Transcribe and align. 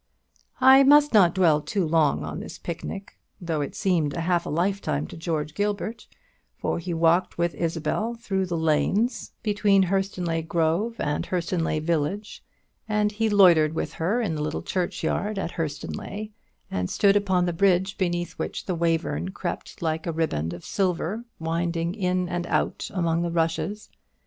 I 0.59 0.81
must 0.81 1.13
not 1.13 1.35
dwell 1.35 1.61
too 1.61 1.85
long 1.87 2.23
on 2.23 2.39
this 2.39 2.57
picnic, 2.57 3.19
though 3.39 3.61
it 3.61 3.75
seemed 3.75 4.15
half 4.15 4.47
a 4.47 4.49
lifetime 4.49 5.05
to 5.05 5.15
George 5.15 5.53
Gilbert, 5.53 6.07
for 6.57 6.79
he 6.79 6.91
walked 6.91 7.37
with 7.37 7.53
Isabel 7.53 8.15
through 8.15 8.47
the 8.47 8.57
lanes 8.57 9.33
between 9.43 9.83
Hurstonleigh 9.83 10.47
grove 10.47 10.95
and 10.99 11.27
Hurstonleigh 11.27 11.81
village, 11.83 12.43
and 12.89 13.11
he 13.11 13.29
loitered 13.29 13.75
with 13.75 13.93
her 13.93 14.19
in 14.19 14.33
the 14.33 14.41
little 14.41 14.63
churchyard 14.63 15.37
at 15.37 15.51
Hurstonleigh, 15.51 16.29
and 16.71 16.89
stood 16.89 17.15
upon 17.15 17.45
the 17.45 17.53
bridge 17.53 17.95
beneath 17.99 18.31
which 18.39 18.65
the 18.65 18.73
Wayverne 18.73 19.29
crept 19.29 19.83
like 19.83 20.07
a 20.07 20.11
riband 20.11 20.51
of 20.55 20.65
silver, 20.65 21.25
winding 21.37 21.93
in 21.93 22.27
and 22.27 22.47
out 22.47 22.89
among 22.91 23.21
the 23.21 23.29
rushes. 23.29 23.91